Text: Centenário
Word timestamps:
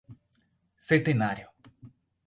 Centenário 0.87 1.45